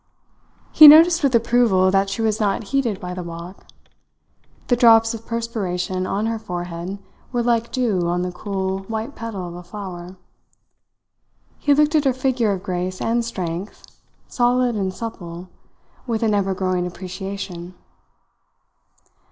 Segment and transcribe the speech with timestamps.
[0.71, 3.67] He noticed with approval that she was not heated by the walk.
[4.65, 6.97] The drops of perspiration on her forehead
[7.31, 10.17] were like dew on the cool, white petal of a flower.
[11.59, 13.83] He looked at her figure of grace and strength,
[14.27, 15.49] solid and supple,
[16.07, 17.75] with an ever growing appreciation.